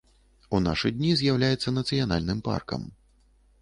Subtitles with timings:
[0.57, 2.93] У нашы дні з'яўляецца нацыянальным паркам.